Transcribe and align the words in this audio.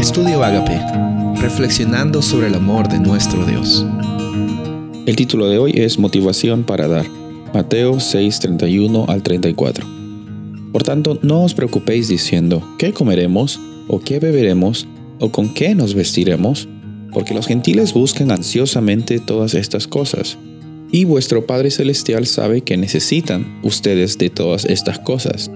Estudio 0.00 0.42
Agape, 0.42 0.80
reflexionando 1.42 2.22
sobre 2.22 2.46
el 2.46 2.54
amor 2.54 2.88
de 2.88 2.98
nuestro 2.98 3.44
Dios. 3.44 3.84
El 5.04 5.14
título 5.14 5.46
de 5.46 5.58
hoy 5.58 5.72
es 5.74 5.98
Motivación 5.98 6.64
para 6.64 6.88
dar. 6.88 7.04
Mateo 7.52 8.00
6:31 8.00 9.04
al 9.10 9.22
34. 9.22 9.86
Por 10.72 10.84
tanto, 10.84 11.18
no 11.20 11.44
os 11.44 11.52
preocupéis 11.52 12.08
diciendo, 12.08 12.66
¿qué 12.78 12.94
comeremos? 12.94 13.60
¿O 13.88 14.00
qué 14.00 14.20
beberemos? 14.20 14.86
¿O 15.18 15.30
con 15.32 15.52
qué 15.52 15.74
nos 15.74 15.92
vestiremos? 15.92 16.66
Porque 17.12 17.34
los 17.34 17.46
gentiles 17.46 17.92
buscan 17.92 18.30
ansiosamente 18.30 19.20
todas 19.20 19.52
estas 19.52 19.86
cosas. 19.86 20.38
Y 20.90 21.04
vuestro 21.04 21.44
Padre 21.44 21.70
Celestial 21.70 22.26
sabe 22.26 22.62
que 22.62 22.78
necesitan 22.78 23.60
ustedes 23.62 24.16
de 24.16 24.30
todas 24.30 24.64
estas 24.64 24.98
cosas. 24.98 25.50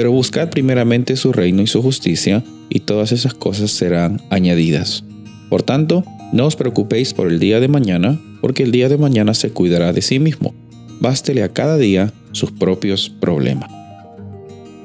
Pero 0.00 0.12
buscad 0.12 0.48
primeramente 0.48 1.14
su 1.14 1.30
reino 1.30 1.60
y 1.60 1.66
su 1.66 1.82
justicia, 1.82 2.42
y 2.70 2.80
todas 2.80 3.12
esas 3.12 3.34
cosas 3.34 3.70
serán 3.70 4.22
añadidas. 4.30 5.04
Por 5.50 5.62
tanto, 5.62 6.04
no 6.32 6.46
os 6.46 6.56
preocupéis 6.56 7.12
por 7.12 7.28
el 7.28 7.38
día 7.38 7.60
de 7.60 7.68
mañana, 7.68 8.18
porque 8.40 8.62
el 8.62 8.72
día 8.72 8.88
de 8.88 8.96
mañana 8.96 9.34
se 9.34 9.50
cuidará 9.50 9.92
de 9.92 10.00
sí 10.00 10.18
mismo. 10.18 10.54
Bástele 11.00 11.42
a 11.42 11.52
cada 11.52 11.76
día 11.76 12.14
sus 12.32 12.50
propios 12.50 13.10
problemas. 13.10 13.70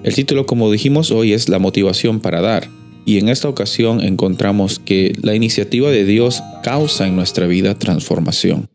El 0.04 0.14
título, 0.14 0.46
como 0.46 0.70
dijimos 0.70 1.12
hoy, 1.12 1.32
es 1.32 1.48
La 1.48 1.60
motivación 1.60 2.20
para 2.20 2.41
dar. 2.41 2.68
Y 3.05 3.18
en 3.18 3.30
esta 3.30 3.48
ocasión 3.48 4.02
encontramos 4.02 4.80
que 4.80 5.18
la 5.22 5.34
iniciativa 5.34 5.91
de 5.91 6.04
Dios 6.04 6.44
causa 6.62 7.08
en 7.08 7.16
nuestra 7.16 7.48
vida 7.48 7.80
transformación. 7.80 8.68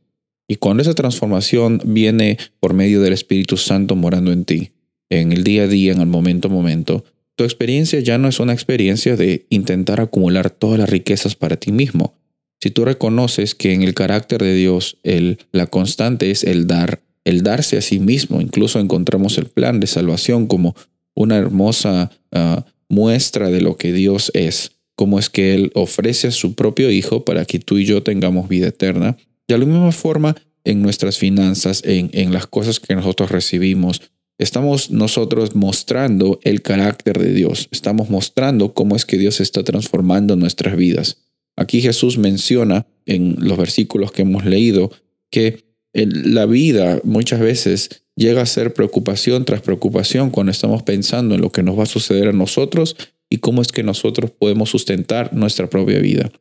Y 0.49 0.57
cuando 0.57 0.83
esa 0.83 0.95
transformación 0.95 1.83
viene 1.85 2.39
por 2.61 2.73
medio 2.73 3.03
del 3.03 3.13
Espíritu 3.13 3.59
Santo 3.59 3.95
morando 3.95 4.33
en 4.33 4.47
ti, 4.47 4.71
en 5.11 5.33
el 5.33 5.45
día 5.45 5.65
a 5.65 5.67
día, 5.67 5.93
en 5.93 6.01
el 6.01 6.07
momento 6.07 6.49
a 6.49 6.51
momento, 6.51 7.05
tu 7.35 7.45
experiencia 7.45 8.01
ya 8.01 8.19
no 8.19 8.29
es 8.29 8.39
una 8.39 8.53
experiencia 8.53 9.17
de 9.17 9.47
intentar 9.51 10.01
acumular 10.01 10.51
todas 10.51 10.79
las 10.79 10.89
riquezas 10.91 11.35
para 11.35 11.57
ti 11.57 11.73
mismo. 11.73 12.15
Si 12.61 12.71
tú 12.71 12.85
reconoces 12.85 13.55
que 13.55 13.73
en 13.73 13.83
el 13.83 13.95
carácter 13.95 14.43
de 14.43 14.55
Dios 14.55 14.99
el, 15.03 15.39
la 15.51 15.67
constante 15.67 16.31
es 16.31 16.45
el 16.45 16.67
dar, 16.67 17.01
el 17.25 17.43
darse 17.43 17.79
a 17.79 17.83
sí 17.83 17.99
mismo, 17.99 18.41
incluso 18.41 18.79
encontramos 18.79 19.39
el 19.39 19.47
plan 19.47 19.81
de 19.81 19.87
salvación 19.87 20.47
como 20.47 20.77
una 21.15 21.37
hermosa 21.37 22.11
ah, 22.33 22.67
muestra 22.89 23.51
de 23.51 23.63
lo 23.63 23.77
que 23.77 23.93
Dios 23.93 24.31
es, 24.35 24.73
como 24.95 25.19
es 25.19 25.31
que 25.31 25.55
Él 25.55 25.73
ofrece 25.75 26.29
a 26.29 26.33
su 26.33 26.55
propio 26.55 26.91
Hijo 26.91 27.25
para 27.25 27.47
que 27.47 27.59
tú 27.59 27.79
y 27.79 27.87
yo 27.87 28.03
tengamos 28.03 28.49
vida 28.49 28.69
eterna. 28.69 29.17
De 29.49 29.57
la 29.57 29.65
misma 29.65 29.93
forma, 29.93 30.37
en 30.65 30.83
nuestras 30.83 31.17
finanzas, 31.17 31.83
en 31.87 32.35
las 32.35 32.47
cosas 32.47 32.81
que 32.81 32.95
nosotros 32.95 33.31
recibimos, 33.31 34.03
Estamos 34.41 34.91
nosotros 34.91 35.55
mostrando 35.55 36.41
el 36.45 36.63
carácter 36.63 37.19
de 37.19 37.35
Dios, 37.35 37.69
estamos 37.73 38.09
mostrando 38.09 38.73
cómo 38.73 38.97
es 38.97 39.05
que 39.05 39.19
Dios 39.19 39.39
está 39.39 39.63
transformando 39.65 40.35
nuestras 40.35 40.79
vidas. 40.79 41.19
Aquí 41.57 41.83
Jesús 41.83 42.17
menciona 42.17 42.87
en 43.05 43.37
los 43.39 43.59
versículos 43.59 44.13
que 44.13 44.23
hemos 44.23 44.47
leído 44.47 44.91
que 45.31 45.67
la 45.93 46.47
vida 46.47 47.03
muchas 47.05 47.39
veces 47.39 48.07
llega 48.17 48.41
a 48.41 48.47
ser 48.47 48.73
preocupación 48.73 49.45
tras 49.45 49.61
preocupación 49.61 50.31
cuando 50.31 50.53
estamos 50.53 50.85
pensando 50.85 51.35
en 51.35 51.43
lo 51.43 51.53
que 51.53 51.63
nos 51.63 51.79
va 51.79 51.83
a 51.83 51.87
suceder 51.87 52.29
a 52.29 52.33
nosotros 52.33 52.97
y 53.29 53.41
cómo 53.41 53.61
es 53.61 53.69
que 53.69 53.83
nosotros 53.83 54.31
podemos 54.31 54.71
sustentar 54.71 55.35
nuestra 55.35 55.69
propia 55.69 55.99
vida. 55.99 56.33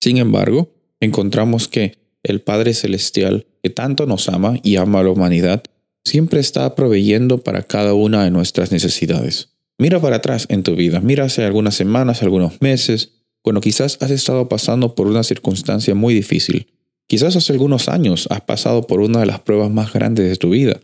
Sin 0.00 0.16
embargo, 0.16 0.72
encontramos 1.00 1.68
que 1.68 1.98
el 2.22 2.40
Padre 2.40 2.72
Celestial, 2.72 3.46
que 3.62 3.68
tanto 3.68 4.06
nos 4.06 4.30
ama 4.30 4.58
y 4.62 4.76
ama 4.76 5.00
a 5.00 5.02
la 5.02 5.10
humanidad, 5.10 5.64
siempre 6.06 6.38
está 6.38 6.74
proveyendo 6.76 7.38
para 7.38 7.62
cada 7.62 7.92
una 7.94 8.24
de 8.24 8.30
nuestras 8.30 8.70
necesidades. 8.70 9.50
Mira 9.76 10.00
para 10.00 10.16
atrás 10.16 10.46
en 10.48 10.62
tu 10.62 10.76
vida, 10.76 11.00
mira 11.00 11.24
hace 11.24 11.44
algunas 11.44 11.74
semanas, 11.74 12.22
algunos 12.22 12.62
meses, 12.62 13.12
cuando 13.42 13.60
quizás 13.60 13.98
has 14.00 14.12
estado 14.12 14.48
pasando 14.48 14.94
por 14.94 15.08
una 15.08 15.24
circunstancia 15.24 15.94
muy 15.94 16.14
difícil. 16.14 16.68
Quizás 17.08 17.34
hace 17.34 17.52
algunos 17.52 17.88
años 17.88 18.28
has 18.30 18.40
pasado 18.40 18.86
por 18.86 19.00
una 19.00 19.20
de 19.20 19.26
las 19.26 19.40
pruebas 19.40 19.70
más 19.70 19.92
grandes 19.92 20.28
de 20.28 20.36
tu 20.36 20.50
vida. 20.50 20.80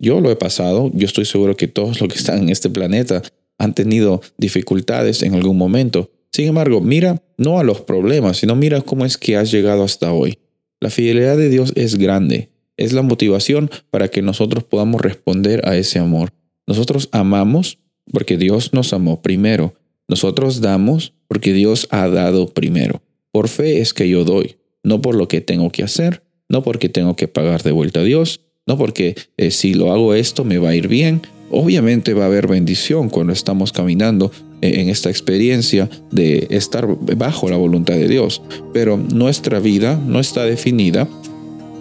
Yo 0.00 0.20
lo 0.20 0.30
he 0.30 0.36
pasado, 0.36 0.90
yo 0.92 1.06
estoy 1.06 1.24
seguro 1.24 1.56
que 1.56 1.68
todos 1.68 2.00
los 2.00 2.12
que 2.12 2.18
están 2.18 2.42
en 2.42 2.48
este 2.48 2.68
planeta 2.68 3.22
han 3.58 3.74
tenido 3.74 4.22
dificultades 4.38 5.22
en 5.22 5.34
algún 5.34 5.56
momento. 5.56 6.10
Sin 6.32 6.48
embargo, 6.48 6.80
mira 6.80 7.22
no 7.38 7.60
a 7.60 7.64
los 7.64 7.80
problemas, 7.80 8.38
sino 8.38 8.56
mira 8.56 8.80
cómo 8.80 9.04
es 9.04 9.18
que 9.18 9.36
has 9.36 9.52
llegado 9.52 9.84
hasta 9.84 10.12
hoy. 10.12 10.38
La 10.80 10.90
fidelidad 10.90 11.36
de 11.36 11.48
Dios 11.48 11.72
es 11.76 11.96
grande 11.96 12.53
es 12.76 12.92
la 12.92 13.02
motivación 13.02 13.70
para 13.90 14.08
que 14.08 14.22
nosotros 14.22 14.64
podamos 14.64 15.00
responder 15.00 15.68
a 15.68 15.76
ese 15.76 15.98
amor. 15.98 16.32
Nosotros 16.66 17.08
amamos 17.12 17.78
porque 18.10 18.36
Dios 18.36 18.72
nos 18.72 18.92
amó 18.92 19.22
primero. 19.22 19.74
Nosotros 20.08 20.60
damos 20.60 21.14
porque 21.28 21.52
Dios 21.52 21.86
ha 21.90 22.08
dado 22.08 22.48
primero. 22.48 23.02
Por 23.32 23.48
fe 23.48 23.80
es 23.80 23.94
que 23.94 24.08
yo 24.08 24.24
doy, 24.24 24.56
no 24.82 25.00
por 25.00 25.14
lo 25.14 25.28
que 25.28 25.40
tengo 25.40 25.70
que 25.70 25.82
hacer, 25.82 26.22
no 26.48 26.62
porque 26.62 26.88
tengo 26.88 27.16
que 27.16 27.28
pagar 27.28 27.62
de 27.62 27.72
vuelta 27.72 28.00
a 28.00 28.04
Dios, 28.04 28.40
no 28.66 28.78
porque 28.78 29.14
eh, 29.36 29.50
si 29.50 29.74
lo 29.74 29.92
hago 29.92 30.14
esto 30.14 30.44
me 30.44 30.58
va 30.58 30.70
a 30.70 30.76
ir 30.76 30.88
bien. 30.88 31.22
Obviamente 31.50 32.14
va 32.14 32.24
a 32.24 32.26
haber 32.26 32.46
bendición 32.46 33.10
cuando 33.10 33.32
estamos 33.32 33.72
caminando 33.72 34.32
eh, 34.60 34.80
en 34.80 34.88
esta 34.88 35.10
experiencia 35.10 35.88
de 36.10 36.46
estar 36.50 36.86
bajo 37.16 37.48
la 37.48 37.56
voluntad 37.56 37.94
de 37.94 38.08
Dios, 38.08 38.42
pero 38.72 38.96
nuestra 38.96 39.60
vida 39.60 40.00
no 40.06 40.20
está 40.20 40.44
definida 40.44 41.08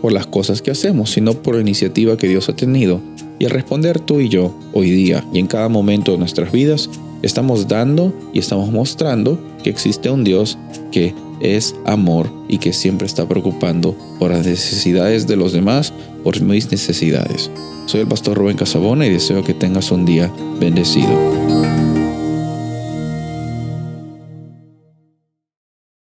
por 0.04 0.12
las 0.12 0.28
cosas 0.28 0.62
que 0.62 0.70
hacemos, 0.70 1.12
sino 1.12 1.32
por 1.42 1.56
la 1.56 1.62
iniciativa 1.62 2.18
que 2.18 2.28
Dios 2.28 2.50
ha 2.50 2.56
tenido. 2.58 3.00
Y 3.40 3.46
al 3.46 3.52
responder 3.52 4.02
tú 4.02 4.20
y 4.20 4.28
yo 4.28 4.54
hoy 4.74 4.92
día 4.92 5.24
y 5.32 5.40
en 5.40 5.48
cada 5.48 5.70
momento 5.70 6.12
de 6.12 6.18
nuestras 6.18 6.52
vidas, 6.52 6.90
estamos 7.22 7.70
dando 7.70 8.14
y 8.34 8.40
estamos 8.40 8.70
mostrando 8.70 9.40
que 9.64 9.70
existe 9.70 10.10
un 10.10 10.26
Dios 10.26 10.58
que 10.92 11.16
es 11.40 11.74
amor 11.86 12.30
y 12.50 12.58
que 12.58 12.74
siempre 12.74 13.08
está 13.08 13.26
preocupando 13.30 13.96
por 14.20 14.32
las 14.32 14.46
necesidades 14.46 15.26
de 15.26 15.38
los 15.38 15.54
demás, 15.54 15.94
por 16.22 16.42
mis 16.42 16.70
necesidades. 16.70 17.50
Soy 17.86 18.02
el 18.02 18.08
pastor 18.08 18.38
Rubén 18.38 18.58
Casabona 18.58 19.08
y 19.08 19.10
deseo 19.10 19.42
que 19.42 19.54
tengas 19.54 19.90
un 19.90 20.04
día 20.04 20.30
bendecido. 20.60 21.73